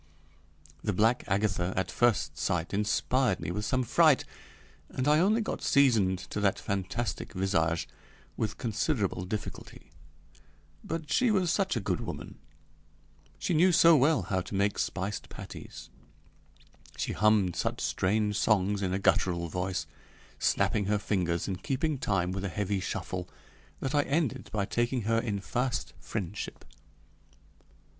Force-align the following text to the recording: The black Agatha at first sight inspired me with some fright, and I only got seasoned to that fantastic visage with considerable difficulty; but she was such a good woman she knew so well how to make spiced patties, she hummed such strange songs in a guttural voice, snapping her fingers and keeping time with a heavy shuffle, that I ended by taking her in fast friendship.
The 0.83 0.93
black 0.93 1.23
Agatha 1.27 1.73
at 1.75 1.91
first 1.91 2.35
sight 2.35 2.73
inspired 2.73 3.39
me 3.39 3.51
with 3.51 3.65
some 3.65 3.83
fright, 3.83 4.25
and 4.89 5.07
I 5.07 5.19
only 5.19 5.41
got 5.41 5.61
seasoned 5.61 6.17
to 6.31 6.39
that 6.39 6.57
fantastic 6.57 7.33
visage 7.33 7.87
with 8.35 8.57
considerable 8.57 9.25
difficulty; 9.25 9.91
but 10.83 11.11
she 11.13 11.29
was 11.29 11.51
such 11.51 11.75
a 11.75 11.79
good 11.79 12.01
woman 12.01 12.39
she 13.37 13.53
knew 13.53 13.71
so 13.71 13.95
well 13.95 14.23
how 14.23 14.41
to 14.41 14.55
make 14.55 14.79
spiced 14.79 15.29
patties, 15.29 15.91
she 16.97 17.13
hummed 17.13 17.55
such 17.55 17.79
strange 17.79 18.39
songs 18.39 18.81
in 18.81 18.93
a 18.93 18.97
guttural 18.97 19.49
voice, 19.49 19.85
snapping 20.39 20.85
her 20.85 20.97
fingers 20.97 21.47
and 21.47 21.61
keeping 21.61 21.99
time 21.99 22.31
with 22.31 22.43
a 22.43 22.49
heavy 22.49 22.79
shuffle, 22.79 23.29
that 23.79 23.93
I 23.93 24.01
ended 24.01 24.49
by 24.51 24.65
taking 24.65 25.03
her 25.03 25.19
in 25.19 25.41
fast 25.41 25.93
friendship. 25.99 26.65